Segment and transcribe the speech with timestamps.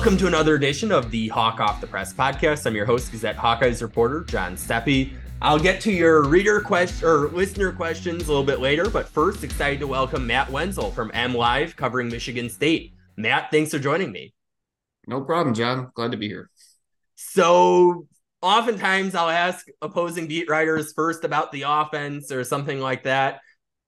[0.00, 2.64] Welcome to another edition of the Hawk Off the Press podcast.
[2.64, 5.10] I'm your host, Gazette Hawkeyes reporter John Steppe.
[5.42, 9.44] I'll get to your reader question or listener questions a little bit later, but first,
[9.44, 12.94] excited to welcome Matt Wenzel from MLive covering Michigan State.
[13.18, 14.32] Matt, thanks for joining me.
[15.06, 15.90] No problem, John.
[15.94, 16.48] Glad to be here.
[17.16, 18.06] So,
[18.40, 23.40] oftentimes I'll ask opposing beat writers first about the offense or something like that.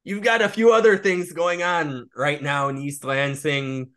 [0.05, 3.93] You've got a few other things going on right now in East Lansing.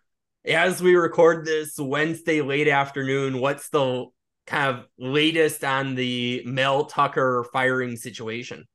[0.47, 4.05] As we record this Wednesday late afternoon, what's the
[4.45, 8.65] kind of latest on the Mel Tucker firing situation?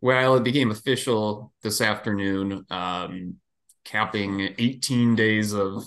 [0.00, 3.36] Well, it became official this afternoon, um,
[3.84, 5.84] capping 18 days of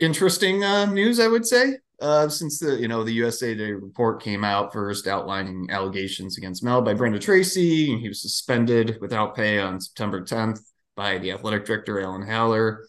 [0.00, 1.78] interesting uh, news, I would say.
[2.00, 6.64] Uh, since the you know the USA Today report came out first outlining allegations against
[6.64, 10.58] Mel by Brenda Tracy, he was suspended without pay on September 10th
[10.96, 12.84] by the athletic director Alan Haller.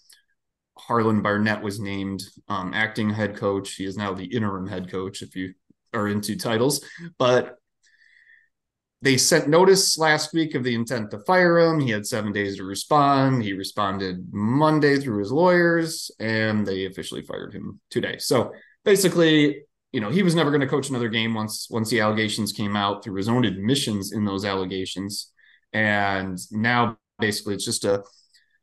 [0.88, 3.74] Harlon Barnett was named um, acting head coach.
[3.76, 5.54] He is now the interim head coach, if you
[5.94, 6.84] are into titles.
[7.18, 7.58] But
[9.02, 11.80] they sent notice last week of the intent to fire him.
[11.80, 13.44] He had seven days to respond.
[13.44, 18.18] He responded Monday through his lawyers, and they officially fired him today.
[18.20, 18.52] So
[18.84, 22.52] basically, you know, he was never going to coach another game once once the allegations
[22.52, 25.32] came out through his own admissions in those allegations.
[25.74, 28.04] And now basically it's just a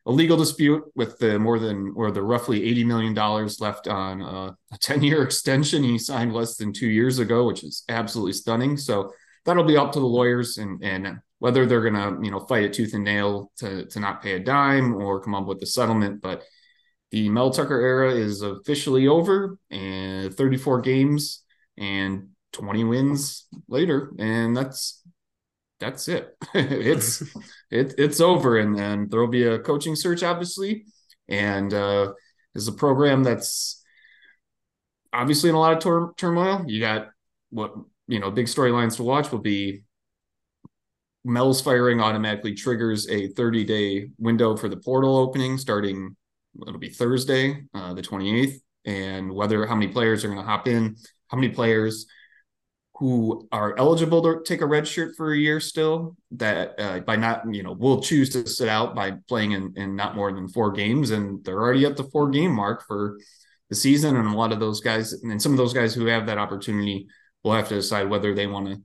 [0.07, 3.15] a legal dispute with the more than or the roughly $80 million
[3.61, 7.63] left on uh, a 10 year extension he signed less than two years ago, which
[7.63, 8.77] is absolutely stunning.
[8.77, 9.13] So
[9.45, 12.65] that'll be up to the lawyers and, and whether they're going to, you know, fight
[12.65, 15.67] it tooth and nail to, to not pay a dime or come up with a
[15.67, 16.21] settlement.
[16.21, 16.43] But
[17.11, 21.45] the Mel Tucker era is officially over and 34 games
[21.77, 24.13] and 20 wins later.
[24.19, 25.02] And that's
[25.83, 26.37] that's it.
[26.55, 27.23] it's
[27.71, 30.87] it, it's over, and then there'll be a coaching search, obviously,
[31.29, 32.13] and uh,
[32.55, 33.83] is a program that's
[35.13, 36.65] obviously in a lot of tur- turmoil.
[36.67, 37.09] You got
[37.51, 37.75] what
[38.07, 39.83] you know, big storylines to watch will be
[41.25, 46.17] Mel's firing automatically triggers a 30 day window for the portal opening starting.
[46.61, 50.69] It'll be Thursday, uh, the 28th, and whether how many players are going to hop
[50.69, 50.97] in,
[51.29, 52.07] how many players
[53.03, 57.17] who are eligible to take a red shirt for a year still that uh, by
[57.17, 60.47] not you know will choose to sit out by playing in, in not more than
[60.47, 61.11] four games.
[61.11, 63.19] And they're already at the four game mark for
[63.71, 64.15] the season.
[64.15, 67.09] And a lot of those guys and some of those guys who have that opportunity
[67.43, 68.81] will have to decide whether they want to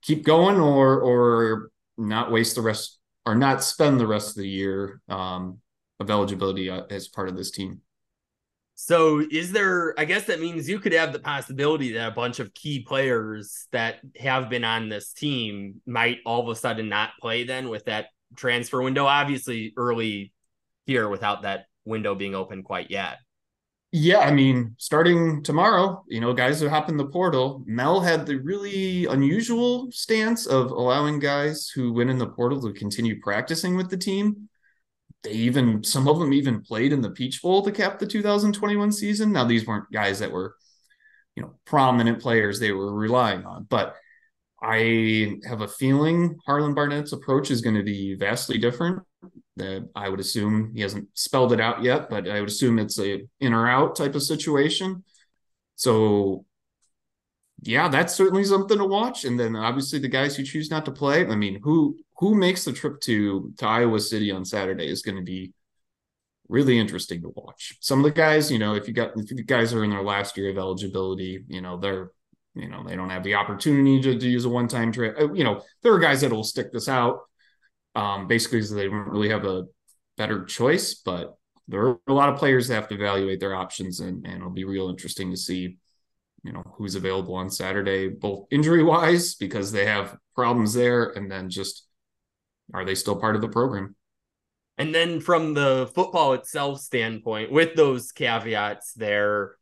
[0.00, 4.48] keep going or or not waste the rest or not spend the rest of the
[4.48, 5.58] year um,
[5.98, 7.80] of eligibility uh, as part of this team
[8.82, 12.40] so is there I guess that means you could have the possibility that a bunch
[12.40, 17.10] of key players that have been on this team might all of a sudden not
[17.20, 20.32] play then with that transfer window obviously early
[20.86, 23.18] here without that window being open quite yet.
[23.92, 27.64] Yeah, I mean, starting tomorrow, you know, guys who hop in the portal.
[27.66, 32.72] Mel had the really unusual stance of allowing guys who went in the portal to
[32.72, 34.48] continue practicing with the team
[35.22, 38.92] they even some of them even played in the Peach Bowl to cap the 2021
[38.92, 39.32] season.
[39.32, 40.54] Now these weren't guys that were,
[41.36, 43.96] you know, prominent players they were relying on, but
[44.62, 49.02] I have a feeling Harlon Barnett's approach is going to be vastly different.
[49.56, 52.98] That I would assume he hasn't spelled it out yet, but I would assume it's
[52.98, 55.04] a in or out type of situation.
[55.76, 56.44] So
[57.62, 59.24] yeah, that's certainly something to watch.
[59.24, 61.26] And then obviously the guys who choose not to play.
[61.26, 65.16] I mean, who who makes the trip to to Iowa City on Saturday is going
[65.16, 65.52] to be
[66.48, 67.76] really interesting to watch.
[67.80, 70.02] Some of the guys, you know, if you got if the guys are in their
[70.02, 72.12] last year of eligibility, you know, they're
[72.54, 75.16] you know they don't have the opportunity to, to use a one time trip.
[75.18, 77.20] Uh, you know, there are guys that will stick this out,
[77.94, 79.64] um, basically because they don't really have a
[80.18, 80.94] better choice.
[80.94, 81.36] But
[81.68, 84.50] there are a lot of players that have to evaluate their options, and and it'll
[84.50, 85.78] be real interesting to see
[86.42, 91.30] you know who's available on Saturday, both injury wise because they have problems there, and
[91.30, 91.86] then just
[92.74, 93.94] are they still part of the program?
[94.78, 99.56] And then from the football itself standpoint, with those caveats there,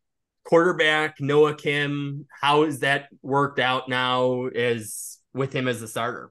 [0.44, 6.30] quarterback Noah Kim, how has that worked out now as with him as a starter?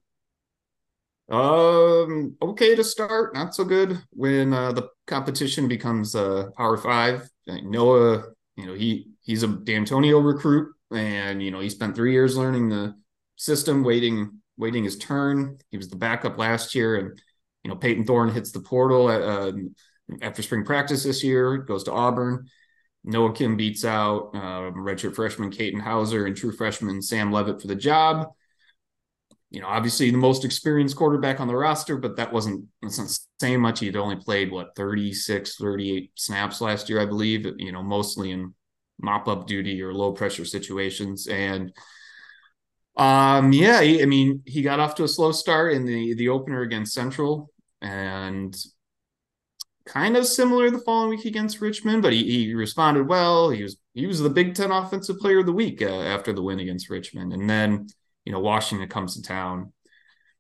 [1.30, 7.30] Um, okay to start, not so good when uh, the competition becomes uh, Power Five.
[7.46, 8.24] Noah,
[8.56, 12.70] you know, he he's a Dantonio recruit, and you know he spent three years learning
[12.70, 12.96] the
[13.36, 15.58] system, waiting waiting his turn.
[15.70, 17.22] He was the backup last year, and
[17.64, 19.54] you know Payton Thorne hits the portal at, uh,
[20.22, 21.58] after spring practice this year.
[21.58, 22.48] Goes to Auburn.
[23.04, 27.68] Noah Kim beats out uh, redshirt freshman Katin Houser and true freshman Sam Leavitt for
[27.68, 28.28] the job.
[29.50, 33.62] you know, obviously the most experienced quarterback on the roster, but that wasn't, wasn't saying
[33.62, 33.80] much.
[33.80, 38.54] He'd only played what 36, 38 snaps last year, I believe, you know, mostly in
[39.00, 41.28] mop up duty or low pressure situations.
[41.28, 41.72] And
[42.98, 46.62] um, yeah, I mean, he got off to a slow start in the the opener
[46.62, 47.52] against Central
[47.82, 48.58] and
[49.86, 53.52] kind of similar the following week against Richmond, but he, he responded well.
[53.52, 56.42] He was he was the Big Ten Offensive Player of the Week uh, after the
[56.42, 57.88] win against Richmond, and then
[58.26, 59.74] you know Washington comes to town,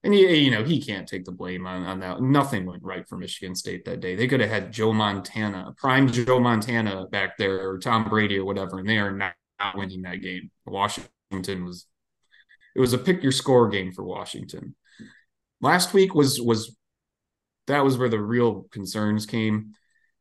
[0.03, 2.21] and he you know he can't take the blame on, on that.
[2.21, 4.15] Nothing went right for Michigan State that day.
[4.15, 8.45] They could have had Joe Montana, prime Joe Montana back there, or Tom Brady or
[8.45, 10.49] whatever, and they are not, not winning that game.
[10.65, 11.85] Washington was
[12.77, 14.75] it was a pick your score game for Washington.
[15.59, 16.77] Last week was was
[17.65, 19.73] that was where the real concerns came.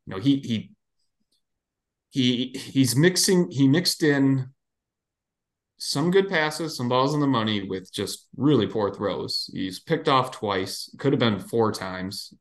[0.07, 0.71] You know, he he
[2.09, 4.49] he he's mixing he mixed in
[5.79, 9.51] some good passes, some balls on the money with just really poor throws.
[9.53, 12.33] He's picked off twice, could have been four times.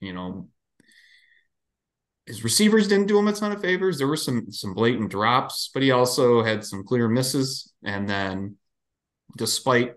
[0.00, 0.48] You know,
[2.26, 3.96] his receivers didn't do him a ton of favors.
[3.96, 7.72] There were some some blatant drops, but he also had some clear misses.
[7.82, 8.56] And then,
[9.36, 9.94] despite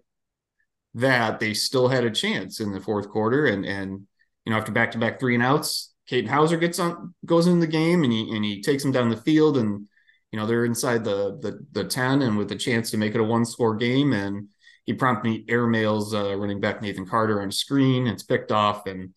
[0.95, 3.45] that, they still had a chance in the fourth quarter.
[3.45, 4.07] And and
[4.45, 7.59] you know, after back to back three and outs, Katin Houser gets on, goes in
[7.59, 9.87] the game, and he and he takes him down the field, and
[10.31, 13.21] you know they're inside the the the ten, and with a chance to make it
[13.21, 14.49] a one score game, and
[14.85, 18.07] he promptly airmails uh, running back Nathan Carter on screen.
[18.07, 19.13] It's picked off, and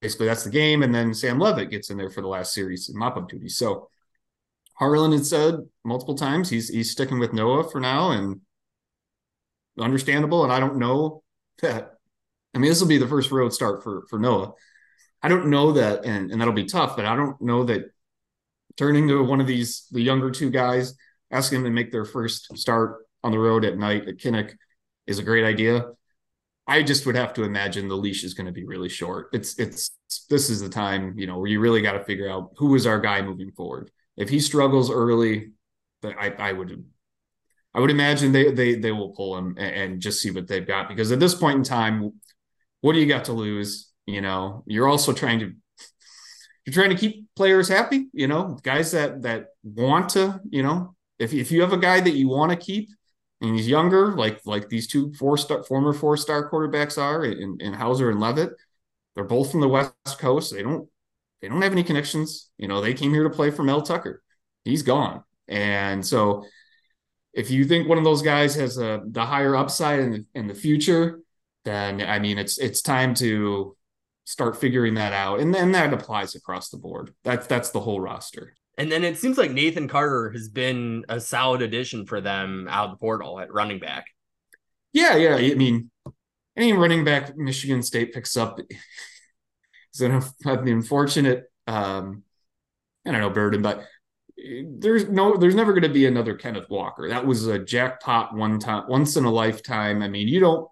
[0.00, 0.82] basically that's the game.
[0.82, 3.48] And then Sam Leavitt gets in there for the last series in mop up duty.
[3.48, 3.88] So
[4.74, 8.40] Harlon had said multiple times he's he's sticking with Noah for now, and
[9.80, 10.44] understandable.
[10.44, 11.22] And I don't know
[11.62, 11.94] that
[12.54, 14.52] I mean, this will be the first road start for for Noah.
[15.22, 17.92] I don't know that, and, and that'll be tough, but I don't know that
[18.76, 20.94] turning to one of these the younger two guys,
[21.30, 24.54] asking them to make their first start on the road at night at Kinnick
[25.06, 25.90] is a great idea.
[26.66, 29.28] I just would have to imagine the leash is going to be really short.
[29.32, 29.90] It's it's
[30.28, 32.86] this is the time, you know, where you really got to figure out who is
[32.86, 33.90] our guy moving forward.
[34.16, 35.52] If he struggles early,
[36.02, 36.84] I, I would
[37.74, 40.66] I would imagine they they they will pull him and, and just see what they've
[40.66, 42.12] got because at this point in time,
[42.80, 43.90] what do you got to lose?
[44.06, 45.52] You know, you're also trying to
[46.66, 50.94] you're trying to keep players happy, you know, guys that that want to, you know,
[51.18, 52.88] if if you have a guy that you want to keep
[53.40, 57.58] and he's younger, like like these two four star former four star quarterbacks are in,
[57.60, 58.50] in Houser and Leavitt.
[59.14, 60.52] they're both from the West Coast.
[60.52, 60.88] They don't
[61.40, 62.50] they don't have any connections.
[62.58, 64.22] You know, they came here to play for Mel Tucker.
[64.64, 65.24] He's gone.
[65.48, 66.44] And so
[67.32, 70.46] if you think one of those guys has a the higher upside in the in
[70.46, 71.20] the future,
[71.64, 73.76] then I mean it's it's time to
[74.24, 75.40] start figuring that out.
[75.40, 77.14] And then that applies across the board.
[77.24, 78.54] That's that's the whole roster.
[78.78, 82.86] And then it seems like Nathan Carter has been a solid addition for them out
[82.86, 84.06] of the portal at running back.
[84.92, 85.36] Yeah, yeah.
[85.36, 85.90] I mean,
[86.56, 88.58] any running back Michigan State picks up
[89.94, 92.22] is an, an unfortunate um
[93.06, 93.84] I don't know burden, but
[94.78, 97.08] there's no there's never going to be another Kenneth Walker.
[97.08, 100.02] That was a jackpot one time once in a lifetime.
[100.02, 100.68] I mean, you don't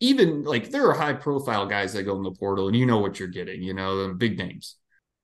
[0.00, 2.98] even like there are high profile guys that go in the portal and you know
[2.98, 4.76] what you're getting, you know, the big names.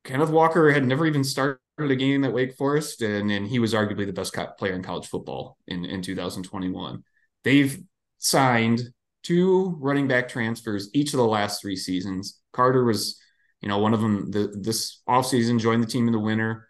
[0.05, 3.75] Kenneth Walker had never even started a game at Wake Forest, and, and he was
[3.75, 7.03] arguably the best player in college football in, in 2021.
[7.43, 7.79] They've
[8.19, 8.82] signed
[9.25, 12.41] two running back transfers each of the last three seasons.
[12.53, 13.20] Carter was,
[13.60, 16.69] you know, one of them the, this offseason, joined the team in the winter.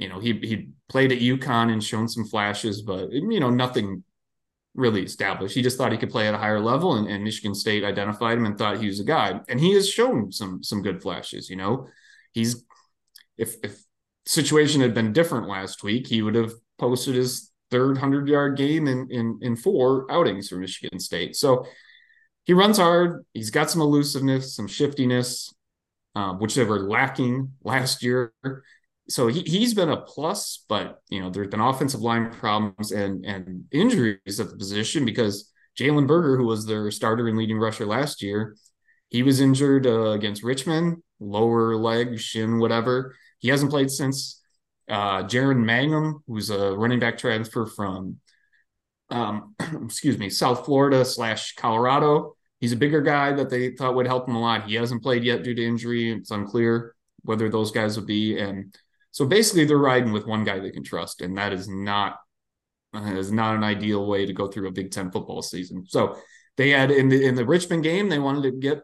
[0.00, 4.02] You know, he he played at UConn and shown some flashes, but you know, nothing
[4.74, 5.54] really established.
[5.54, 8.38] He just thought he could play at a higher level, and, and, Michigan State identified
[8.38, 9.40] him and thought he was a guy.
[9.48, 11.50] And he has shown some some good flashes.
[11.50, 11.86] You know,
[12.32, 12.64] he's
[13.36, 13.84] if if
[14.24, 18.88] situation had been different last week, he would have posted his third hundred yard game
[18.88, 21.36] in in in four outings for Michigan State.
[21.36, 21.66] So
[22.44, 23.26] he runs hard.
[23.34, 25.52] He's got some elusiveness, some shiftiness,
[26.14, 28.32] uh, which they were lacking last year
[29.10, 33.24] so he, he's been a plus, but you know, there's been offensive line problems and
[33.24, 37.86] and injuries at the position because Jalen Berger, who was their starter and leading rusher
[37.86, 38.56] last year,
[39.08, 43.16] he was injured uh, against Richmond, lower leg, shin, whatever.
[43.38, 44.40] He hasn't played since.
[44.88, 48.16] Uh, Jaren Mangham, who's a running back transfer from,
[49.10, 52.34] um, excuse me, South Florida slash Colorado.
[52.58, 54.64] He's a bigger guy that they thought would help him a lot.
[54.64, 56.12] He hasn't played yet due to injury.
[56.12, 58.38] It's unclear whether those guys will be.
[58.38, 58.76] And
[59.10, 62.16] so basically, they're riding with one guy they can trust, and that is not
[62.94, 65.86] is not an ideal way to go through a Big Ten football season.
[65.86, 66.16] So
[66.56, 68.82] they had in the in the Richmond game, they wanted to get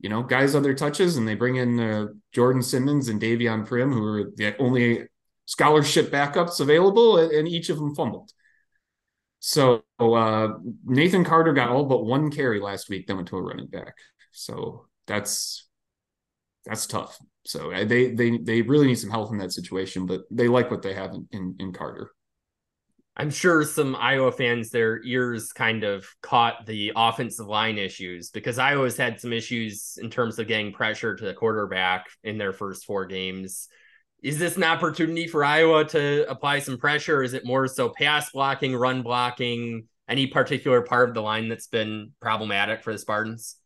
[0.00, 3.92] you know guys other touches, and they bring in uh, Jordan Simmons and Davion Primm,
[3.92, 5.04] who are the only
[5.46, 8.30] scholarship backups available, and, and each of them fumbled.
[9.40, 10.48] So uh,
[10.84, 13.94] Nathan Carter got all but one carry last week, then went to a running back.
[14.30, 15.68] So that's
[16.64, 17.18] that's tough.
[17.44, 20.82] So they they they really need some help in that situation, but they like what
[20.82, 22.10] they have in, in, in Carter.
[23.14, 28.58] I'm sure some Iowa fans, their ears kind of caught the offensive line issues because
[28.58, 32.86] Iowa's had some issues in terms of getting pressure to the quarterback in their first
[32.86, 33.68] four games.
[34.22, 37.22] Is this an opportunity for Iowa to apply some pressure?
[37.22, 41.66] Is it more so pass blocking, run blocking, any particular part of the line that's
[41.66, 43.56] been problematic for the Spartans?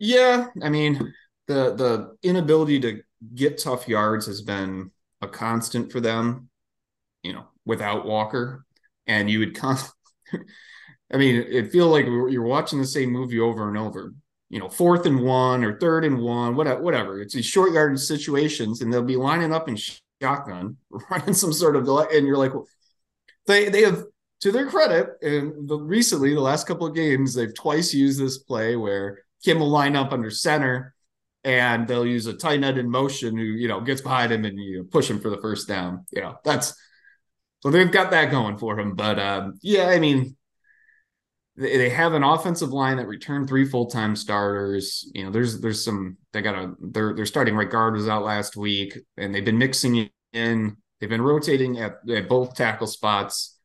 [0.00, 1.14] Yeah, I mean,
[1.46, 3.02] the the inability to
[3.34, 6.48] get tough yards has been a constant for them.
[7.22, 8.64] You know, without Walker,
[9.06, 9.78] and you would come.
[11.12, 14.14] I mean, it feel like you're watching the same movie over and over.
[14.48, 16.82] You know, fourth and one or third and one, whatever.
[16.82, 17.20] Whatever.
[17.20, 19.78] It's these short yardage situations, and they'll be lining up in
[20.20, 20.76] shotgun,
[21.10, 22.52] running some sort of, and you're like,
[23.46, 24.04] they they have
[24.40, 28.38] to their credit, and the, recently the last couple of games they've twice used this
[28.38, 30.91] play where Kim will line up under center
[31.44, 34.58] and they'll use a tight end in motion who you know gets behind him and
[34.58, 36.06] you push him for the first down.
[36.10, 36.74] You know that's
[37.62, 38.94] so they've got that going for him.
[38.94, 40.36] But um, yeah, I mean,
[41.56, 45.08] they, they have an offensive line that returned three full time starters.
[45.14, 48.24] You know, there's there's some they got a they're they're starting right guard was out
[48.24, 50.76] last week, and they've been mixing in.
[51.00, 53.58] They've been rotating at, at both tackle spots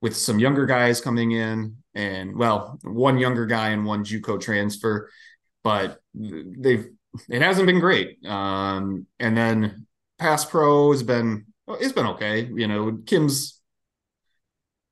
[0.00, 5.10] with some younger guys coming in, and well, one younger guy and one JUCO transfer,
[5.62, 6.88] but they've
[7.28, 8.24] it hasn't been great.
[8.26, 9.86] Um, and then
[10.18, 12.50] pass pro has been it's been okay.
[12.54, 13.60] You know, Kim's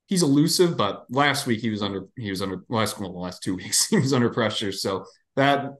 [0.06, 3.42] he's elusive, but last week he was under he was under last well, the last
[3.42, 4.72] two weeks he was under pressure.
[4.72, 5.04] So
[5.36, 5.70] that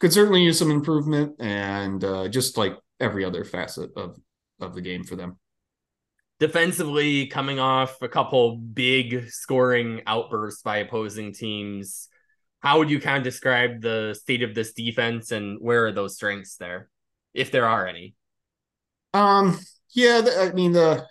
[0.00, 4.18] could certainly use some improvement and uh, just like every other facet of
[4.60, 5.38] of the game for them.
[6.38, 12.08] Defensively, coming off a couple big scoring outbursts by opposing teams,
[12.62, 16.14] how would you kind of describe the state of this defense and where are those
[16.14, 16.88] strengths there,
[17.34, 18.14] if there are any?
[19.12, 19.58] Um,
[19.90, 21.06] yeah, I mean the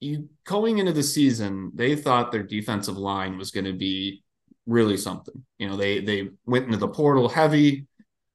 [0.00, 4.22] you going into the season, they thought their defensive line was going to be
[4.66, 5.44] really something.
[5.58, 7.86] You know, they they went into the portal heavy.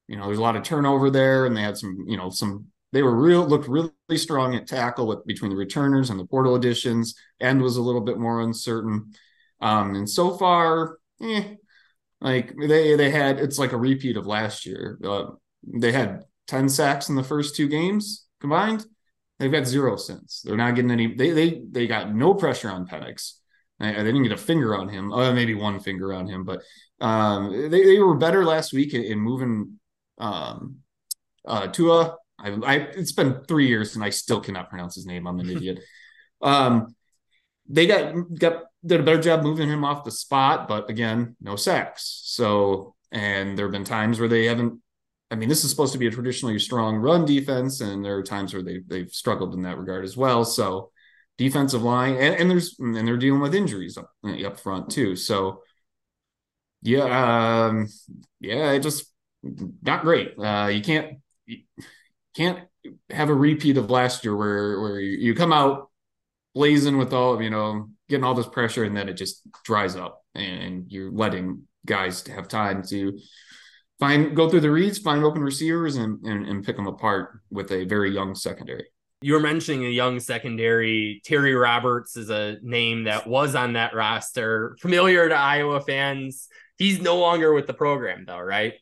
[0.08, 2.66] You know, there's a lot of turnover there, and they had some, you know, some.
[2.92, 6.56] They were real looked really strong at tackle with between the returners and the portal
[6.56, 7.14] additions.
[7.40, 9.12] End was a little bit more uncertain,
[9.62, 11.56] um, and so far, eh,
[12.22, 15.00] like they they had it's like a repeat of last year.
[15.04, 15.32] Uh,
[15.64, 18.86] they had ten sacks in the first two games combined.
[19.40, 20.42] They've got zero since.
[20.42, 21.16] They're not getting any.
[21.16, 23.34] They they they got no pressure on Penix.
[23.80, 25.14] They didn't get a finger on him.
[25.14, 26.62] Oh, maybe one finger on him, but
[27.00, 29.80] um, they they were better last week in, in moving
[30.18, 30.80] um,
[31.48, 32.18] uh, Tua.
[32.38, 35.26] I, I it's been three years and I still cannot pronounce his name.
[35.26, 35.80] I'm an idiot.
[36.42, 36.96] Um,
[37.70, 41.56] they got got did a better job moving him off the spot, but again, no
[41.56, 42.22] sacks.
[42.26, 44.82] So and there have been times where they haven't
[45.32, 48.24] I mean, this is supposed to be a traditionally strong run defense, and there are
[48.24, 50.44] times where they they've struggled in that regard as well.
[50.44, 50.92] So
[51.38, 55.16] defensive line, and, and there's and they're dealing with injuries up up front too.
[55.16, 55.62] So
[56.82, 57.88] yeah, um,
[58.40, 59.12] yeah, it just
[59.44, 60.34] not great.
[60.38, 61.60] Uh, you can't you
[62.36, 62.68] can't
[63.10, 65.89] have a repeat of last year where where you, you come out
[66.54, 70.24] blazing with all you know getting all this pressure and then it just dries up
[70.36, 73.18] and you're letting guys have time to
[74.00, 77.72] find go through the reads, find open receivers, and, and, and pick them apart with
[77.72, 78.86] a very young secondary.
[79.22, 81.22] You were mentioning a young secondary.
[81.26, 86.48] Terry Roberts is a name that was on that roster, familiar to Iowa fans.
[86.78, 88.76] He's no longer with the program, though, right?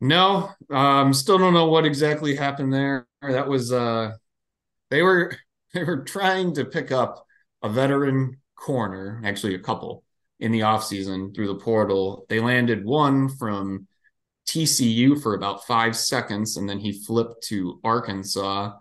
[0.00, 3.06] No, um, still don't know what exactly happened there.
[3.22, 4.12] That was uh,
[4.90, 5.36] they were
[5.74, 7.26] they were trying to pick up
[7.62, 10.04] a veteran corner, actually a couple
[10.40, 12.26] in the offseason through the portal.
[12.28, 13.86] They landed one from
[14.46, 18.72] TCU for about five seconds, and then he flipped to Arkansas.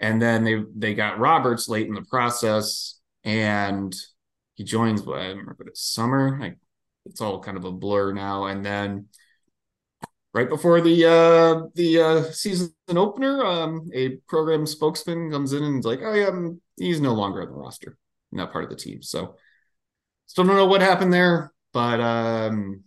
[0.00, 3.94] And then they they got Roberts late in the process, and
[4.54, 5.02] he joins.
[5.02, 6.38] I remember it's summer.
[6.40, 6.58] Like
[7.06, 8.46] it's all kind of a blur now.
[8.46, 9.06] And then
[10.34, 15.80] right before the uh, the uh, season opener, um, a program spokesman comes in and
[15.80, 17.96] is like, "Oh yeah, um, he's no longer on the roster,
[18.30, 19.36] not part of the team." So
[20.26, 22.84] still don't know what happened there, but um,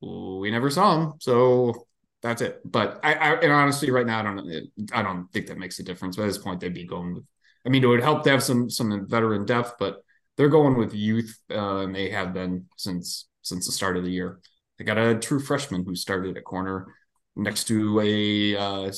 [0.00, 1.86] we never saw him, so
[2.22, 2.60] that's it.
[2.64, 5.84] But I, I and honestly, right now, I don't, I don't think that makes a
[5.84, 6.16] difference.
[6.16, 7.24] But at this point, they'd be going with.
[7.64, 10.04] I mean, it would help to have some some veteran depth, but
[10.36, 14.10] they're going with youth, uh, and they have been since since the start of the
[14.10, 14.40] year.
[14.82, 16.92] They got a true freshman who started at corner
[17.36, 18.90] next to a uh,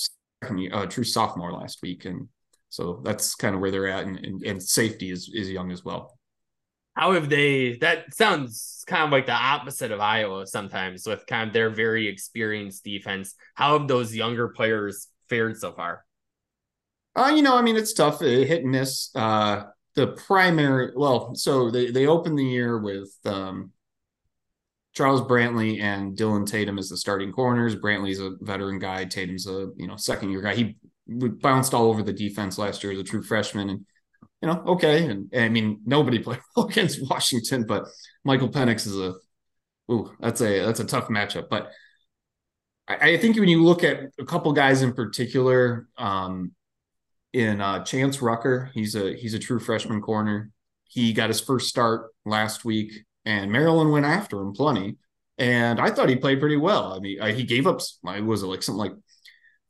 [0.72, 2.26] uh, true sophomore last week, and
[2.70, 4.06] so that's kind of where they're at.
[4.06, 6.18] And, and, and safety is is young as well.
[6.94, 7.76] How have they?
[7.82, 12.08] That sounds kind of like the opposite of Iowa sometimes, with kind of their very
[12.08, 13.34] experienced defense.
[13.52, 16.06] How have those younger players fared so far?
[17.14, 19.14] Uh, you know, I mean, it's tough, uh, hit and miss.
[19.14, 19.64] Uh,
[19.96, 23.73] the primary, well, so they they opened the year with um,
[24.94, 27.74] Charles Brantley and Dillon Tatum as the starting corners.
[27.74, 29.04] Brantley's a veteran guy.
[29.04, 30.54] Tatum's a you know second year guy.
[30.54, 33.86] He bounced all over the defense last year as a true freshman, and
[34.40, 35.04] you know okay.
[35.06, 37.84] And, and I mean nobody played well against Washington, but
[38.24, 39.14] Michael Penix is a
[39.90, 41.48] ooh that's a that's a tough matchup.
[41.50, 41.70] But
[42.86, 46.52] I, I think when you look at a couple guys in particular, um,
[47.32, 50.50] in uh, Chance Rucker, he's a he's a true freshman corner.
[50.84, 52.92] He got his first start last week
[53.24, 54.96] and Maryland went after him plenty.
[55.38, 56.92] And I thought he played pretty well.
[56.92, 58.92] I mean, I, he gave up, I was it like something like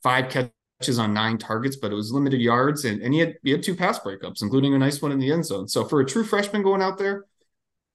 [0.03, 2.85] five catches on nine targets, but it was limited yards.
[2.85, 5.33] And, and he had he had two pass breakups, including a nice one in the
[5.33, 5.69] end zone.
[5.69, 7.25] So for a true freshman going out there,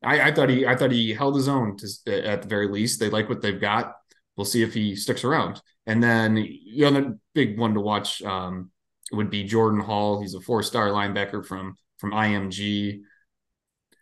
[0.04, 3.00] I, I thought he I thought he held his own to, at the very least.
[3.00, 3.96] They like what they've got.
[4.36, 5.62] We'll see if he sticks around.
[5.86, 8.72] And then the other big one to watch um,
[9.12, 10.22] would be Jordan Hall.
[10.22, 13.01] He's a four star linebacker from from IMG.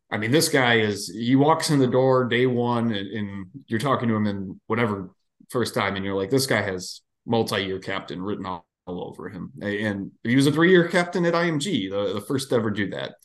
[0.10, 3.80] I mean, this guy is he walks in the door day one and, and, you're
[3.80, 5.10] talking to him in whatever
[5.50, 9.52] first time, and you're like, this guy has multi-year captain written all, all over him.
[9.62, 13.16] And he was a three-year captain at IMG, the, the first ever do that.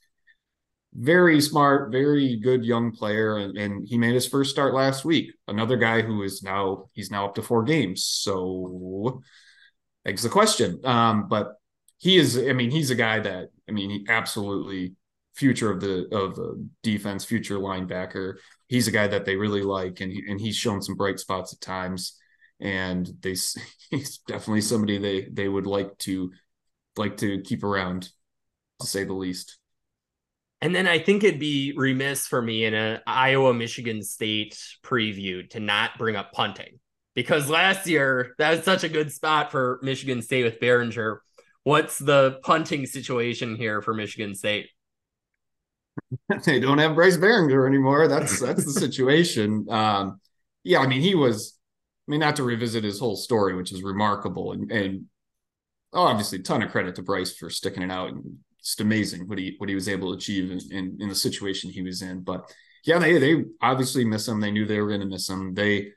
[0.95, 5.33] Very smart, very good young player, and, and he made his first start last week.
[5.47, 8.05] Another guy who is now he's now up to four games.
[8.05, 9.23] So
[10.05, 10.81] begs the question.
[10.85, 11.55] Um, but
[11.99, 14.95] he is, I mean, he's a guy that I mean, he absolutely
[15.35, 18.35] future of the of the defense, future linebacker.
[18.69, 21.53] He's a guy that they really like, and he, and he's shown some bright spots
[21.53, 22.19] at times.
[22.61, 23.37] And they
[23.91, 26.33] he's definitely somebody they they would like to
[26.97, 28.11] like to keep around,
[28.81, 29.59] to say the least.
[30.61, 35.49] And then I think it'd be remiss for me in an Iowa Michigan State preview
[35.51, 36.79] to not bring up punting
[37.17, 41.19] because last year that was such a good spot for Michigan State with Baringer.
[41.65, 44.69] What's the punting situation here for Michigan State?
[46.45, 48.09] they don't have Bryce Baringer anymore.
[48.09, 49.67] That's that's the situation.
[49.71, 50.21] Um,
[50.65, 51.59] yeah, I mean, he was.
[52.09, 55.07] I mean, not to revisit his whole story, which is remarkable, and and
[55.93, 58.11] obviously, a ton of credit to Bryce for sticking it out.
[58.11, 61.15] And just amazing what he what he was able to achieve in, in, in the
[61.15, 62.23] situation he was in.
[62.23, 62.51] But
[62.85, 64.41] yeah, they they obviously miss him.
[64.41, 65.55] They knew they were going to miss him.
[65.55, 65.93] They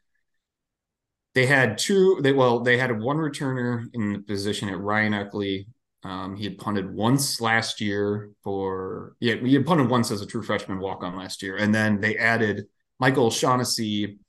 [1.33, 2.19] they had two.
[2.21, 5.67] They well, they had one returner in the position at Ryan Eckley
[6.05, 10.25] um, he had punted once last year for yeah, he had punted once as a
[10.27, 12.65] true freshman walk on last year, and then they added
[12.99, 14.19] Michael Shaughnessy,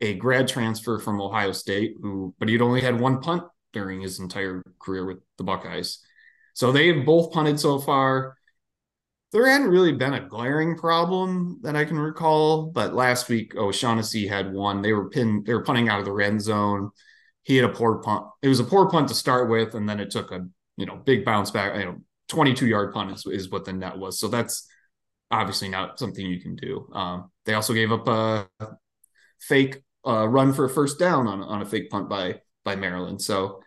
[0.00, 4.18] a grad transfer from Ohio State, who but he'd only had one punt during his
[4.18, 6.00] entire career with the Buckeyes.
[6.54, 8.36] So they've both punted so far.
[9.30, 14.26] There hadn't really been a glaring problem that I can recall, but last week O'Shaughnessy
[14.26, 14.82] had one.
[14.82, 16.90] They were pin they were punting out of the red zone.
[17.44, 18.26] He had a poor punt.
[18.42, 20.48] It was a poor punt to start with, and then it took a
[20.80, 21.96] you know, big bounce back, you know,
[22.28, 24.18] 22 yard punt is, is what the net was.
[24.18, 24.66] So that's
[25.30, 26.88] obviously not something you can do.
[26.92, 28.48] Um, they also gave up a
[29.40, 33.20] fake uh, run for a first down on, on a fake punt by, by Maryland.
[33.20, 33.60] So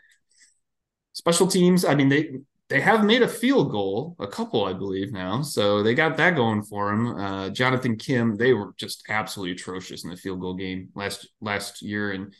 [1.13, 2.31] special teams, I mean, they,
[2.69, 5.43] they have made a field goal, a couple, I believe now.
[5.43, 7.15] So they got that going for them.
[7.15, 11.83] Uh, Jonathan Kim, they were just absolutely atrocious in the field goal game last last
[11.83, 12.33] year, and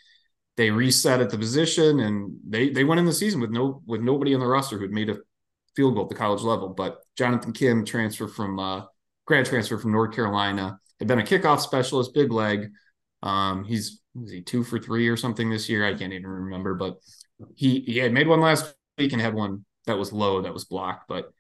[0.56, 4.02] they reset at the position and they they went in the season with no with
[4.02, 5.18] nobody on the roster who had made a
[5.76, 6.70] field goal at the college level.
[6.70, 8.84] But Jonathan Kim, transfer from uh,
[9.26, 12.70] grad transfer from North Carolina, had been a kickoff specialist, big leg.
[13.24, 15.86] Um, he's is he two for three or something this year?
[15.86, 16.98] I can't even remember, but
[17.56, 20.66] he he had made one last week and had one that was low that was
[20.66, 21.08] blocked.
[21.08, 21.32] But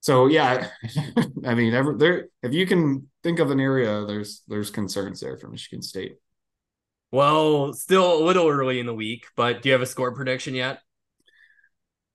[0.00, 0.68] so yeah,
[1.46, 5.36] I mean, ever there if you can think of an area, there's there's concerns there
[5.36, 6.16] for Michigan State.
[7.12, 10.54] Well, still a little early in the week, but do you have a score prediction
[10.54, 10.80] yet?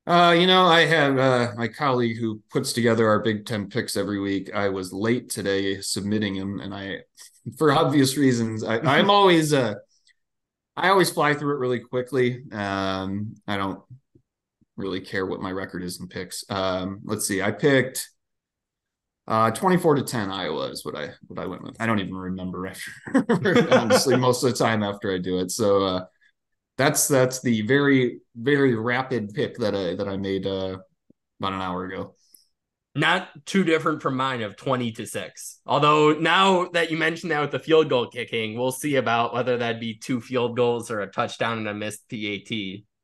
[0.06, 3.95] Uh, you know, I have uh, my colleague who puts together our Big Ten picks
[3.95, 4.49] every week.
[4.54, 7.02] I was late today submitting them, and I,
[7.58, 9.75] for obvious reasons, I, I'm always uh,
[10.75, 12.43] I always fly through it really quickly.
[12.52, 13.82] Um, I don't
[14.78, 16.43] really care what my record is in picks.
[16.49, 18.10] Um, let's see, I picked
[19.30, 21.80] uh, 24 to 10 Iowa is what I what I went with.
[21.80, 22.92] I don't even remember after
[23.72, 25.52] honestly most of the time after I do it.
[25.52, 26.06] So uh,
[26.80, 30.80] that's that's the very very rapid pick that I that I made uh,
[31.39, 32.15] about an hour ago.
[32.96, 35.60] Not too different from mine of 20 to 6.
[35.68, 39.58] Although now that you mentioned that with the field goal kicking, we'll see about whether
[39.58, 42.50] that'd be two field goals or a touchdown and a missed PAT.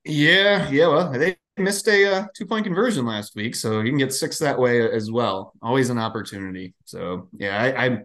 [0.03, 0.87] Yeah, yeah.
[0.87, 4.39] Well, they missed a uh, two point conversion last week, so you can get six
[4.39, 5.53] that way as well.
[5.61, 6.73] Always an opportunity.
[6.85, 7.97] So yeah, I, I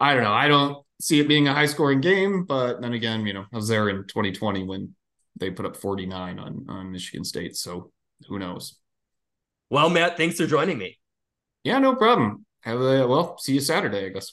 [0.00, 0.32] I don't know.
[0.32, 3.56] I don't see it being a high scoring game, but then again, you know, I
[3.56, 4.94] was there in 2020 when
[5.36, 7.56] they put up 49 on on Michigan State.
[7.56, 7.90] So
[8.28, 8.76] who knows?
[9.70, 10.98] Well, Matt, thanks for joining me.
[11.64, 12.44] Yeah, no problem.
[12.60, 14.32] Have a well, see you Saturday, I guess.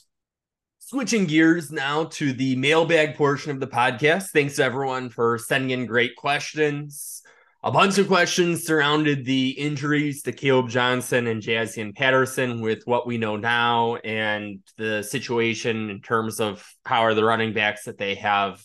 [0.78, 4.30] Switching gears now to the mailbag portion of the podcast.
[4.30, 7.21] Thanks everyone for sending in great questions.
[7.64, 13.06] A bunch of questions surrounded the injuries to Caleb Johnson and Jaziun Patterson with what
[13.06, 17.98] we know now and the situation in terms of how are the running backs that
[17.98, 18.60] they have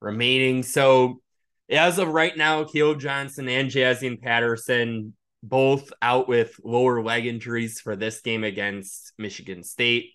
[0.00, 0.64] remaining.
[0.64, 1.20] So
[1.70, 7.78] as of right now, Caleb Johnson and Jaziun Patterson both out with lower leg injuries
[7.78, 10.06] for this game against Michigan State.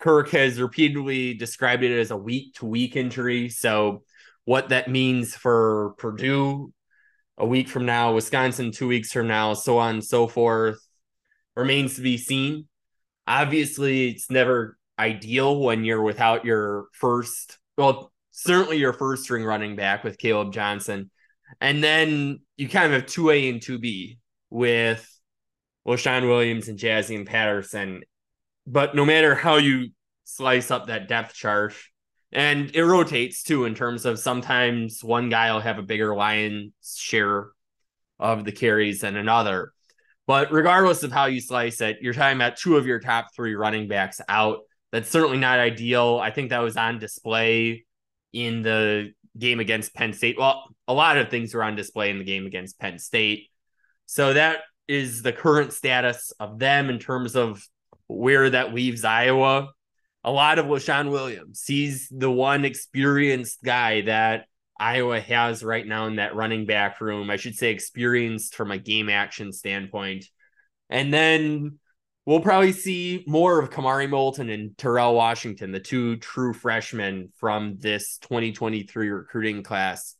[0.00, 3.50] Kirk has repeatedly described it as a week to week injury.
[3.50, 4.02] So,
[4.46, 6.72] what that means for Purdue
[7.38, 10.78] a week from now, Wisconsin two weeks from now, so on and so forth,
[11.56, 12.68] remains to be seen.
[13.26, 19.76] Obviously, it's never ideal when you're without your first, well, certainly your first string running
[19.76, 21.10] back with Caleb Johnson.
[21.60, 24.18] And then you kind of have 2A and 2B
[24.50, 25.08] with
[25.86, 28.02] Leshon Williams and Jaziun Patterson.
[28.66, 29.88] But no matter how you
[30.24, 31.74] slice up that depth chart,
[32.34, 36.72] and it rotates too in terms of sometimes one guy will have a bigger lion
[36.84, 37.48] share
[38.18, 39.72] of the carries than another.
[40.26, 43.54] But regardless of how you slice it, you're talking about two of your top three
[43.54, 44.60] running backs out.
[44.90, 46.18] That's certainly not ideal.
[46.22, 47.84] I think that was on display
[48.32, 50.38] in the game against Penn State.
[50.38, 53.48] Well, a lot of things were on display in the game against Penn State.
[54.06, 57.66] So that is the current status of them in terms of
[58.06, 59.70] where that leaves Iowa.
[60.24, 61.64] A lot of Leshon Williams.
[61.66, 64.46] He's the one experienced guy that
[64.78, 67.30] Iowa has right now in that running back room.
[67.30, 70.24] I should say experienced from a game action standpoint.
[70.88, 71.78] And then
[72.26, 77.76] we'll probably see more of Kamari Moulton and Terrell Washington, the two true freshmen from
[77.78, 80.16] this 2023 recruiting class.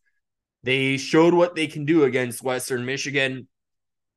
[0.62, 3.48] They showed what they can do against Western Michigan.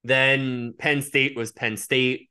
[0.04, 2.30] Then Penn State was Penn State.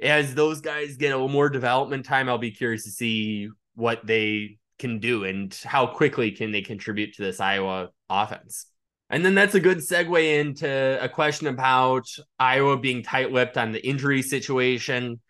[0.00, 4.06] As those guys get a little more development time, I'll be curious to see what
[4.06, 8.66] they can do and how quickly can they contribute to this Iowa offense.
[9.10, 12.06] And then that's a good segue into a question about
[12.38, 15.20] Iowa being tight lipped on the injury situation.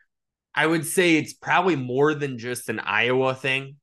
[0.54, 3.76] I would say it's probably more than just an Iowa thing.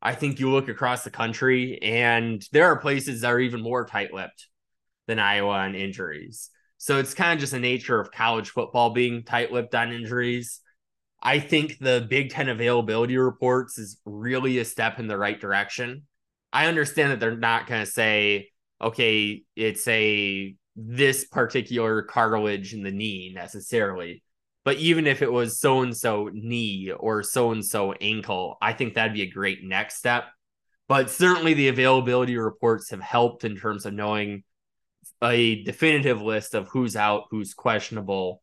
[0.00, 3.86] I think you look across the country and there are places that are even more
[3.86, 4.48] tight lipped
[5.06, 6.50] than Iowa on injuries.
[6.84, 10.60] So it's kind of just a nature of college football being tight lipped on injuries.
[11.22, 16.02] I think the Big Ten availability reports is really a step in the right direction.
[16.52, 18.50] I understand that they're not going to say,
[18.82, 24.22] okay, it's a this particular cartilage in the knee necessarily.
[24.62, 28.74] But even if it was so and so knee or so and so ankle, I
[28.74, 30.24] think that'd be a great next step.
[30.86, 34.44] But certainly the availability reports have helped in terms of knowing
[35.22, 38.42] a definitive list of who's out, who's questionable.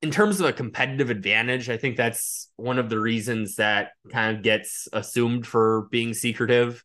[0.00, 4.36] In terms of a competitive advantage, I think that's one of the reasons that kind
[4.36, 6.84] of gets assumed for being secretive,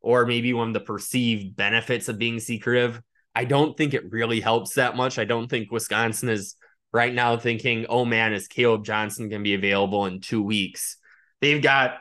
[0.00, 3.02] or maybe one of the perceived benefits of being secretive.
[3.34, 5.18] I don't think it really helps that much.
[5.18, 6.54] I don't think Wisconsin is
[6.92, 10.96] right now thinking, oh man, is Caleb Johnson going to be available in two weeks?
[11.40, 11.98] They've got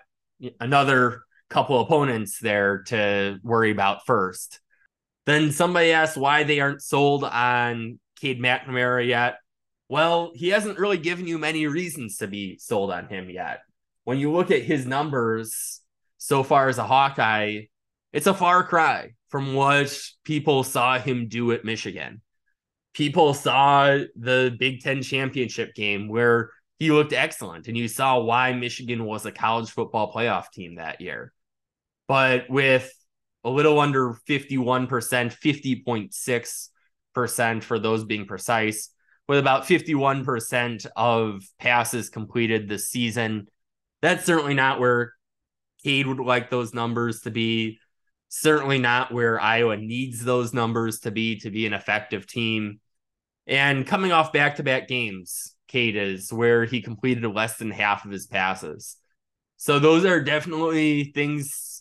[0.59, 4.59] another couple opponents there to worry about first.
[5.27, 9.35] Then somebody asked why they aren't sold on Cade McNamara yet.
[9.89, 13.59] Well, he hasn't really given you many reasons to be sold on him yet.
[14.05, 15.81] When you look at his numbers
[16.17, 17.63] so far as a Hawkeye,
[18.13, 22.21] it's a far cry from what people saw him do at Michigan.
[22.93, 28.53] People saw the Big Ten championship game where he looked excellent, and you saw why
[28.53, 31.33] Michigan was a college football playoff team that year.
[32.07, 32.89] But with
[33.47, 34.89] a little under 51%,
[37.17, 38.89] 50.6% for those being precise,
[39.29, 43.47] with about 51% of passes completed this season.
[44.01, 45.13] That's certainly not where
[45.81, 47.79] Cade would like those numbers to be.
[48.27, 52.81] Certainly not where Iowa needs those numbers to be to be an effective team.
[53.47, 58.03] And coming off back to back games, Cade is where he completed less than half
[58.03, 58.97] of his passes.
[59.55, 61.76] So those are definitely things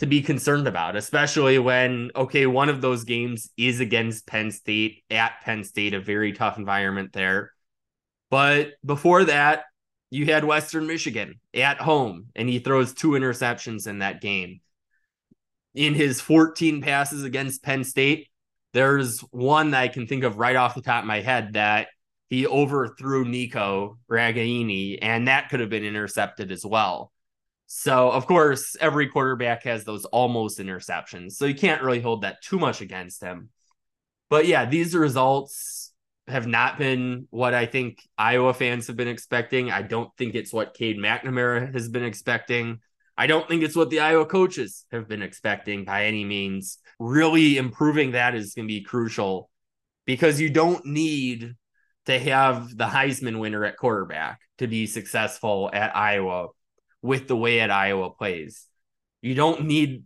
[0.00, 5.04] to be concerned about, especially when, okay, one of those games is against Penn State
[5.10, 7.52] at Penn State, a very tough environment there.
[8.30, 9.64] But before that,
[10.10, 14.60] you had Western Michigan at home, and he throws two interceptions in that game.
[15.74, 18.28] In his 14 passes against Penn State,
[18.72, 21.88] There's one that I can think of right off the top of my head that
[22.28, 27.12] he overthrew Nico Ragaini, and that could have been intercepted as well.
[27.72, 31.34] So, of course, every quarterback has those almost interceptions.
[31.34, 33.50] So you can't really hold that too much against him.
[34.28, 35.92] But yeah, these results
[36.26, 39.70] have not been what I think Iowa fans have been expecting.
[39.70, 42.80] I don't think it's what Cade McNamara has been expecting.
[43.16, 46.78] I don't think it's what the Iowa coaches have been expecting by any means.
[46.98, 49.48] Really improving that is going to be crucial
[50.06, 51.54] because you don't need
[52.06, 56.48] to have the Heisman winner at quarterback to be successful at Iowa
[57.02, 58.66] with the way at Iowa plays.
[59.22, 60.04] You don't need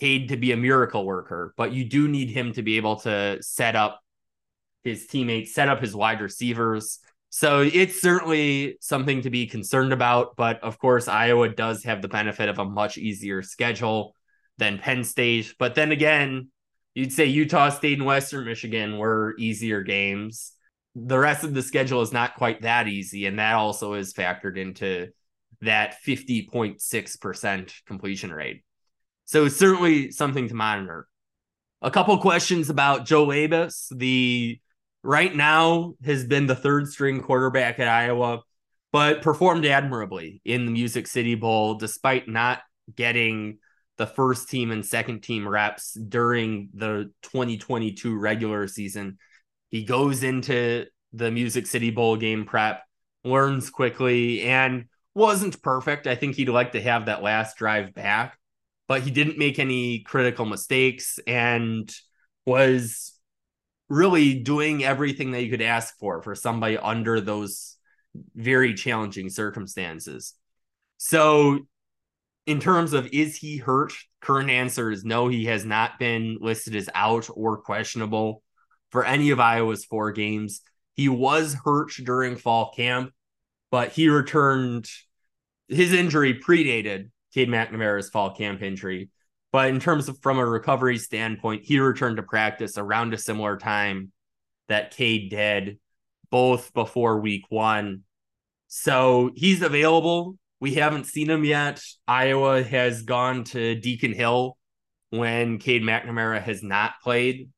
[0.00, 3.38] Cade to be a miracle worker, but you do need him to be able to
[3.42, 4.00] set up
[4.82, 6.98] his teammates, set up his wide receivers.
[7.30, 10.36] So it's certainly something to be concerned about.
[10.36, 14.14] But of course, Iowa does have the benefit of a much easier schedule
[14.58, 15.54] than Penn State.
[15.58, 16.48] But then again,
[16.94, 20.52] you'd say Utah State and Western Michigan were easier games.
[20.94, 23.26] The rest of the schedule is not quite that easy.
[23.26, 25.08] And that also is factored into
[25.64, 28.64] that 50.6% completion rate.
[29.24, 31.08] So it's certainly something to monitor.
[31.82, 34.58] A couple questions about Joe Labas, the
[35.02, 38.42] right now has been the third string quarterback at Iowa,
[38.92, 42.62] but performed admirably in the Music City Bowl despite not
[42.94, 43.58] getting
[43.96, 49.18] the first team and second team reps during the 2022 regular season.
[49.70, 52.82] He goes into the Music City Bowl game prep,
[53.24, 56.06] learns quickly, and wasn't perfect.
[56.06, 58.38] I think he'd like to have that last drive back,
[58.88, 61.92] but he didn't make any critical mistakes and
[62.46, 63.14] was
[63.88, 67.76] really doing everything that you could ask for for somebody under those
[68.34, 70.34] very challenging circumstances.
[70.96, 71.60] So,
[72.46, 73.92] in terms of is he hurt?
[74.20, 78.42] Current answer is no, he has not been listed as out or questionable
[78.90, 80.60] for any of Iowa's four games.
[80.94, 83.12] He was hurt during fall camp,
[83.74, 84.88] but he returned.
[85.66, 89.10] His injury predated Cade McNamara's fall camp injury.
[89.50, 93.56] But in terms of from a recovery standpoint, he returned to practice around a similar
[93.56, 94.12] time
[94.68, 95.80] that Cade did,
[96.30, 98.02] both before week one.
[98.68, 100.38] So he's available.
[100.60, 101.82] We haven't seen him yet.
[102.06, 104.56] Iowa has gone to Deacon Hill
[105.10, 107.50] when Cade McNamara has not played.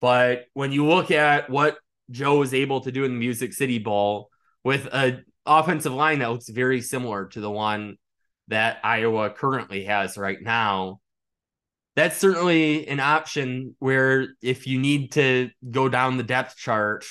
[0.00, 1.78] But when you look at what
[2.10, 4.28] Joe was able to do in the Music City Bowl
[4.64, 7.96] with a offensive line that looks very similar to the one
[8.48, 11.00] that Iowa currently has right now.
[11.94, 17.04] That's certainly an option where if you need to go down the depth chart,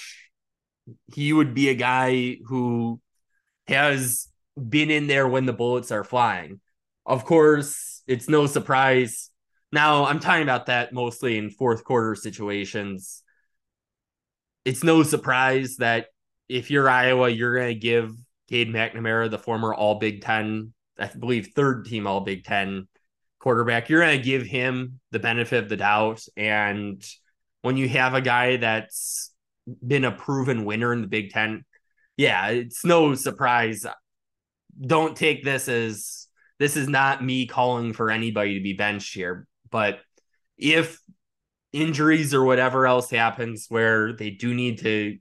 [1.13, 3.01] he would be a guy who
[3.67, 6.61] has been in there when the bullets are flying.
[7.05, 9.31] Of course, it's no surprise.
[9.71, 13.23] Now, I'm talking about that mostly in fourth quarter situations.
[14.63, 16.07] It's no surprise that
[16.47, 18.11] if you're Iowa, you're going to give
[18.49, 22.87] Cade McNamara, the former All Big Ten, I believe third team All Big Ten
[23.39, 26.23] quarterback, you're going to give him the benefit of the doubt.
[26.35, 27.03] And
[27.61, 29.31] when you have a guy that's
[29.85, 31.63] been a proven winner in the Big Ten,
[32.17, 33.85] yeah, it's no surprise.
[34.79, 36.27] Don't take this as
[36.59, 39.47] this is not me calling for anybody to be benched here.
[39.69, 39.99] But
[40.57, 40.99] if
[41.73, 45.17] injuries or whatever else happens where they do need to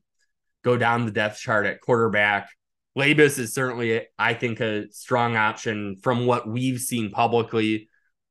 [0.62, 2.48] go down the depth chart at quarterback,
[2.96, 7.88] Labas is certainly, I think, a strong option from what we've seen publicly.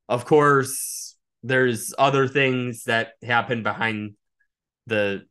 [0.07, 4.13] Of course, there's other things that happen behind
[4.87, 5.23] the,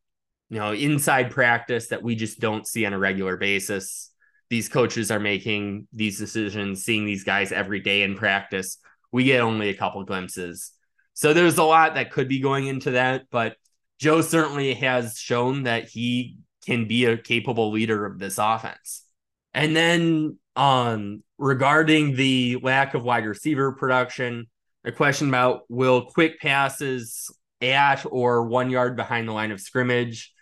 [0.51, 4.11] you know, inside practice that we just don't see on a regular basis.
[4.51, 8.77] These coaches are making these decisions, seeing these guys every day in practice.
[9.13, 10.73] We get only a couple glimpses.
[11.15, 13.57] So there's a lot that could be going into that, but
[13.99, 19.05] Joe certainly has shown that he can be a capable leader of this offense.
[19.55, 24.47] And then um regarding the lack of wide receiver production,
[24.85, 30.33] a question about will quick passes at or one yard behind the line of scrimmage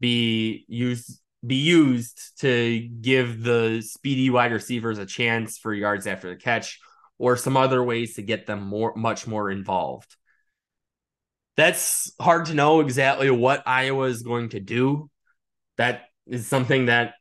[0.00, 6.30] be used be used to give the speedy wide receivers a chance for yards after
[6.30, 6.80] the catch
[7.18, 10.16] or some other ways to get them more much more involved.
[11.56, 15.10] That's hard to know exactly what Iowa is going to do.
[15.76, 17.14] That is something that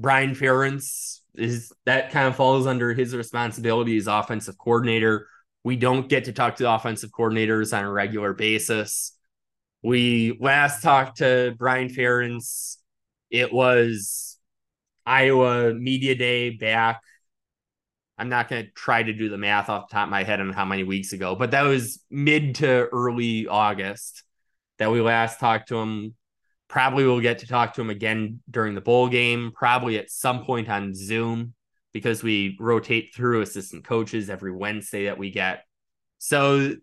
[0.00, 5.26] Brian Ferentz is that kind of falls under his responsibility as offensive coordinator.
[5.62, 9.12] We don't get to talk to offensive coordinators on a regular basis.
[9.82, 12.76] We last talked to Brian Ferentz.
[13.30, 14.38] It was
[15.06, 17.00] Iowa Media Day back.
[18.18, 20.40] I'm not going to try to do the math off the top of my head
[20.40, 24.24] on how many weeks ago, but that was mid to early August.
[24.78, 26.14] that we last talked to him.
[26.70, 30.44] Probably we'll get to talk to him again during the bowl game, probably at some
[30.44, 31.52] point on Zoom
[31.92, 35.64] because we rotate through assistant coaches every Wednesday that we get.
[36.18, 36.76] So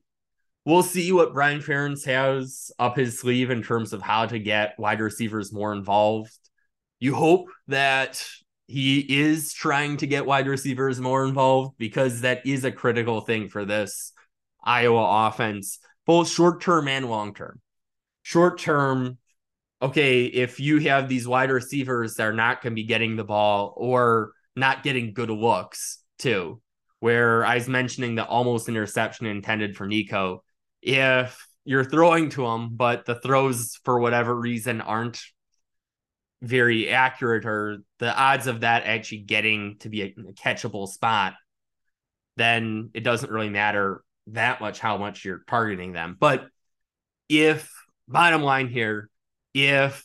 [0.65, 4.77] we'll see what Brian Ferentz has up his sleeve in terms of how to get
[4.77, 6.37] wide receivers more involved.
[6.99, 8.21] You hope that
[8.67, 13.47] he is trying to get wide receivers more involved because that is a critical thing
[13.47, 14.11] for this
[14.61, 17.61] Iowa offense, both short term and long term.
[18.23, 19.17] Short term,
[19.81, 23.23] okay, if you have these wide receivers that are not going to be getting the
[23.23, 26.61] ball or not getting good looks too,
[26.99, 30.43] where I was mentioning the almost interception intended for Nico,
[30.81, 35.21] if you're throwing to him, but the throws for whatever reason aren't
[36.41, 41.33] very accurate or the odds of that actually getting to be a, a catchable spot,
[42.35, 46.15] then it doesn't really matter that much how much you're targeting them.
[46.19, 46.47] But
[47.29, 47.71] if
[48.07, 49.09] bottom line here,
[49.57, 50.03] if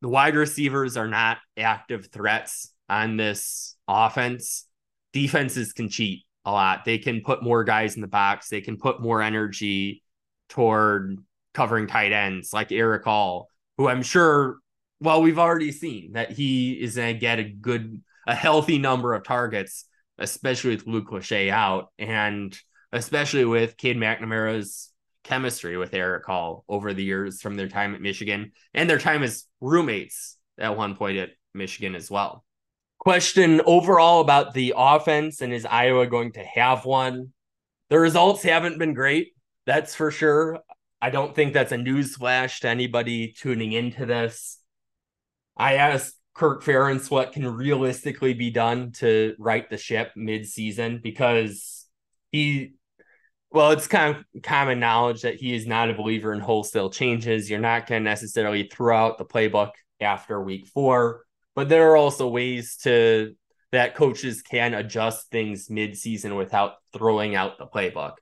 [0.00, 4.66] the wide receivers are not active threats on this offense,
[5.12, 6.84] defenses can cheat a lot.
[6.84, 8.48] They can put more guys in the box.
[8.48, 10.02] They can put more energy
[10.48, 11.18] toward
[11.54, 14.56] covering tight ends like Erick All, who I'm sure,
[15.00, 19.14] well, we've already seen that he is going to get a good, a healthy number
[19.14, 19.84] of targets,
[20.18, 22.56] especially with Luke Lachey out and
[22.92, 24.91] especially with Cade McNamara's
[25.24, 29.22] chemistry with Erick All over the years from their time at Michigan and their time
[29.22, 32.44] as roommates at one point at Michigan as well.
[32.98, 37.32] Question overall about the offense and is Iowa going to have one?
[37.90, 39.34] The results haven't been great,
[39.66, 40.60] that's for sure.
[41.00, 44.58] I don't think that's a news flash to anybody tuning into this.
[45.56, 51.86] I asked Kirk Ferentz what can realistically be done to right the ship mid-season because
[52.30, 52.74] he
[53.52, 57.50] well, it's kind of common knowledge that he is not a believer in wholesale changes.
[57.50, 61.96] You're not going to necessarily throw out the playbook after week four, but there are
[61.96, 63.34] also ways to
[63.70, 68.14] that coaches can adjust things mid-season without throwing out the playbook.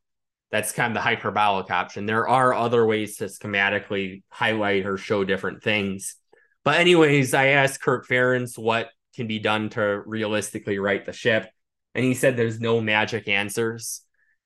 [0.51, 2.07] That's kind of the hyperbolic option.
[2.07, 6.17] There are other ways to schematically highlight or show different things.
[6.65, 11.49] But anyways, I asked Kirk Ferentz what can be done to realistically right the ship,
[11.95, 14.03] and he said there's no magic answers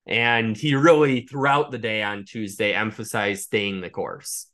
[0.07, 4.47] and he really, throughout the day on Tuesday, emphasized staying the course.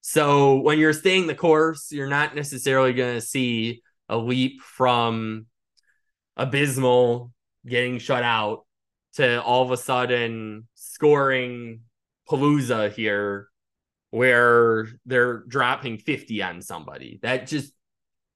[0.00, 5.46] So when you're staying the course, you're not necessarily going to see a leap from
[6.36, 7.32] abysmal
[7.66, 8.64] getting shut out
[9.14, 11.80] to all of a sudden scoring
[12.28, 13.48] palooza here
[14.10, 17.18] where they're dropping 50 on somebody.
[17.22, 17.72] That just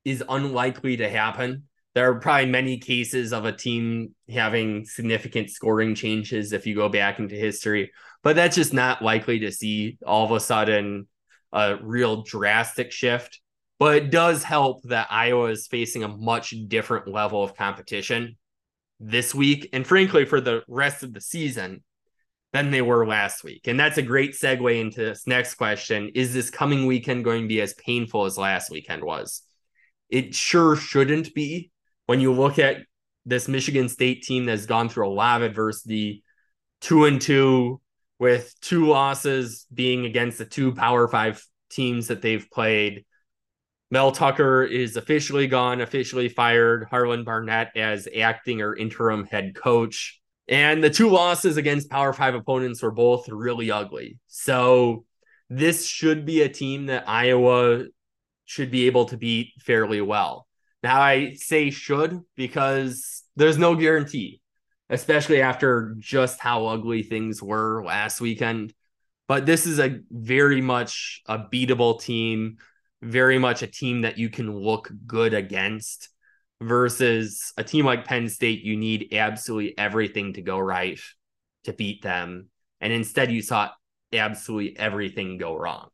[0.04, 5.94] is unlikely to happen there are probably many cases of a team having significant scoring
[5.94, 7.90] changes if you go back into history,
[8.22, 11.08] but that's just not likely to see all of a sudden
[11.52, 13.40] a real drastic shift.
[13.78, 18.36] But it does help that Iowa is facing a much different level of competition
[19.00, 21.82] this week, and frankly, for the rest of the season
[22.52, 23.66] than they were last week.
[23.66, 27.48] And that's a great segue into this next question Is this coming weekend going to
[27.48, 29.42] be as painful as last weekend was?
[30.08, 31.70] It sure shouldn't be
[32.10, 32.78] when you look at
[33.24, 36.24] this Michigan State team that's gone through a lot of adversity,
[36.80, 37.80] two and two,
[38.18, 43.04] with two losses being against the two Power Five teams that they've played.
[43.92, 46.88] Mel Tucker is officially gone, officially fired.
[46.90, 50.20] Harlon Barnett as acting or interim head coach.
[50.48, 54.18] And the two losses against Power Five opponents were both really ugly.
[54.26, 55.04] So
[55.48, 57.84] this should be a team that Iowa
[58.46, 60.48] should be able to beat fairly well.
[60.82, 64.40] Now I say should because there's no guarantee,
[64.88, 68.72] especially after just how ugly things were last weekend.
[69.28, 72.56] But this is a very much a beatable team,
[73.02, 76.08] very much a team that you can look good against
[76.60, 78.62] versus a team like Penn State.
[78.62, 80.98] You need absolutely everything to go right
[81.64, 82.48] to beat them.
[82.80, 83.70] And instead, you saw
[84.12, 85.88] absolutely everything go wrong.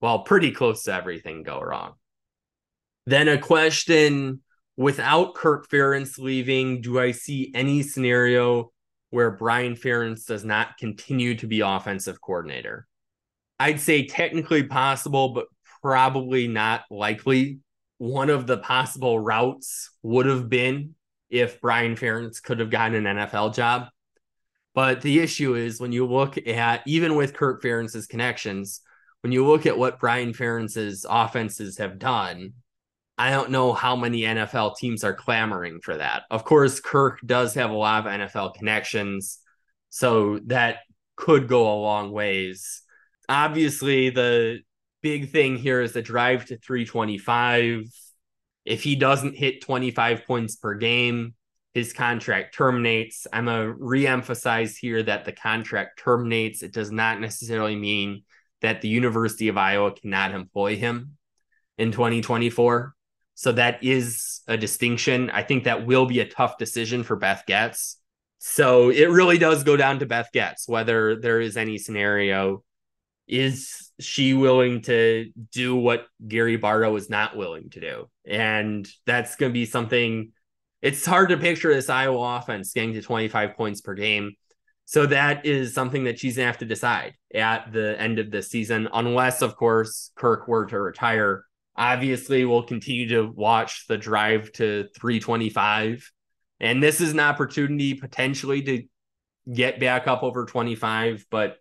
[0.00, 1.94] Well, pretty close to everything go wrong.
[3.06, 4.40] Then a question
[4.76, 8.72] without Kirk Ferentz leaving, do I see any scenario
[9.10, 12.86] where Brian Ferentz does not continue to be offensive coordinator?
[13.60, 15.46] I'd say technically possible, but
[15.82, 17.60] probably not likely.
[17.98, 20.94] One of the possible routes would have been
[21.30, 23.88] if Brian Ferentz could have gotten an NFL job.
[24.74, 28.80] But the issue is when you look at even with Kirk Ferentz's connections,
[29.20, 32.54] when you look at what Brian Ferentz's offenses have done,
[33.16, 36.24] I don't know how many NFL teams are clamoring for that.
[36.30, 39.38] Of course, Kirk does have a lot of NFL connections,
[39.90, 40.78] so that
[41.16, 42.82] could go a long ways.
[43.28, 44.60] obviously the
[45.02, 47.84] big thing here is the drive to 325.
[48.64, 51.34] If he doesn't hit 25 points per game,
[51.74, 53.26] his contract terminates.
[53.32, 56.62] I'm a re-emphasize here that the contract terminates.
[56.62, 58.22] It does not necessarily mean
[58.62, 61.16] that the University of Iowa cannot employ him
[61.76, 62.94] in 2024.
[63.34, 65.30] So that is a distinction.
[65.30, 67.98] I think that will be a tough decision for Beth Goetz.
[68.38, 72.62] So it really does go down to Beth Goetz whether there is any scenario.
[73.26, 78.10] Is she willing to do what Gary Barta is not willing to do?
[78.26, 80.32] And that's going to be something.
[80.82, 84.32] It's hard to picture this Iowa offense getting to 25 points per game.
[84.84, 88.30] So that is something that she's going to have to decide at the end of
[88.30, 93.98] the season, unless, of course, Kirk were to retire Obviously, we'll continue to watch the
[93.98, 96.10] drive to 325.
[96.60, 98.82] And this is an opportunity potentially to
[99.52, 101.56] get back up over 25, but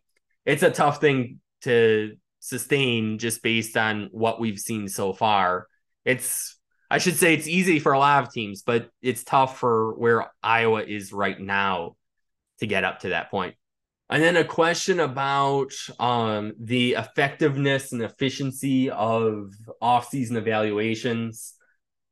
[0.45, 5.67] it's a tough thing to sustain just based on what we've seen so far.
[6.05, 6.59] It's,
[6.91, 10.31] I should say, it's easy for a lot of teams, but it's tough for where
[10.43, 11.95] Iowa is right now
[12.59, 13.55] to get up to that point.
[14.13, 19.51] And then a question about um, the effectiveness and efficiency of
[19.81, 21.55] off-season evaluations.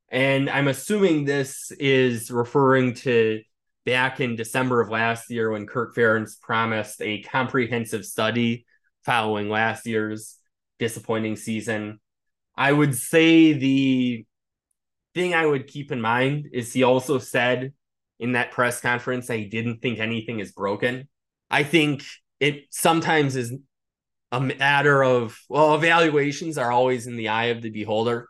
[0.09, 3.43] And I'm assuming this is referring to
[3.85, 8.65] back in December of last year when Kirk Ferentz promised a comprehensive study
[9.05, 10.37] following last year's
[10.79, 11.99] disappointing season.
[12.55, 14.25] I would say the
[15.13, 17.73] thing I would keep in mind is he also said
[18.19, 21.07] in that press conference that he didn't think anything is broken.
[21.51, 22.03] I think
[22.39, 23.53] it sometimes is
[24.31, 28.29] a matter of well, evaluations are always in the eye of the beholder.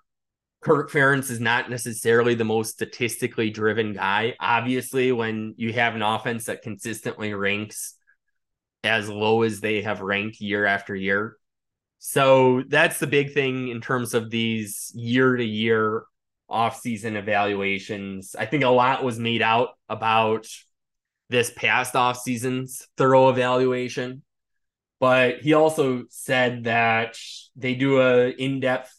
[0.62, 4.36] Kirk Ferentz is not necessarily the most statistically driven guy.
[4.40, 7.96] Obviously, when you have an offense that consistently ranks
[8.84, 11.38] as low as they have ranked year after year.
[12.00, 16.04] So that's the big thing in terms of these year to year
[16.50, 18.36] off-season evaluations.
[18.38, 20.48] I think a lot was made out about
[21.32, 24.22] this past off season's thorough evaluation.
[25.00, 27.18] But he also said that
[27.56, 28.94] they do a in-depth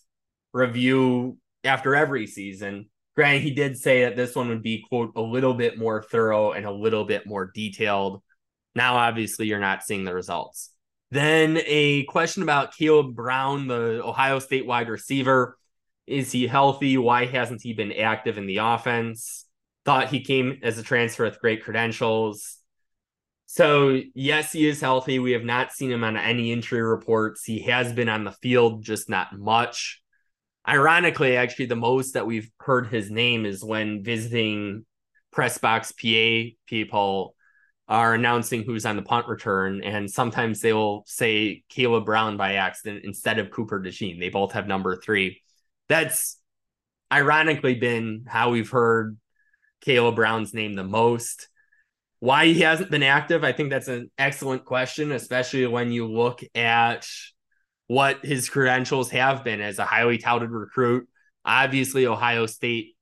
[0.53, 2.89] review after every season.
[3.15, 6.53] Granted, he did say that this one would be quote a little bit more thorough
[6.53, 8.23] and a little bit more detailed.
[8.75, 10.71] Now, obviously, you're not seeing the results.
[11.11, 15.59] Then a question about Kaleb Brown, the Ohio State wide receiver.
[16.07, 16.97] Is he healthy?
[16.97, 19.45] Why hasn't he been active in the offense?
[19.85, 22.59] Thought he came as a transfer with great credentials.
[23.47, 25.19] So, yes, he is healthy.
[25.19, 27.45] We have not seen him on any injury reports.
[27.45, 30.01] He has been on the field, just not much.
[30.67, 34.87] Ironically, actually, the most that we've heard his name is when visiting
[35.33, 37.35] press box PA people
[37.89, 39.83] are announcing who's on the punt return.
[39.83, 44.21] And sometimes they will say Kaleb Brown by accident instead of Cooper DeJean.
[44.21, 45.43] They both have number three.
[45.89, 46.39] That's
[47.13, 49.19] ironically been how we've heard
[49.85, 51.49] Kaleb Brown's name the most.
[52.21, 56.41] Why he hasn't been active, I think that's an excellent question, especially when you look
[56.55, 57.09] at
[57.89, 61.09] what his credentials have been as a highly touted recruit.
[61.45, 62.97] Obviously, Ohio State,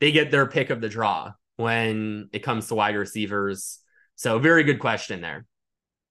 [0.00, 3.78] they get their pick of the draw when it comes to wide receivers.
[4.16, 5.44] So, very good question there.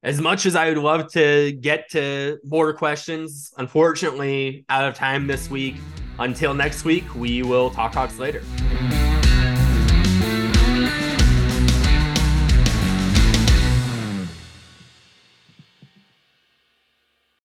[0.03, 5.27] As much as I would love to get to more questions, unfortunately, out of time
[5.27, 5.75] this week.
[6.19, 8.43] Until next week, we will talk Hawks later.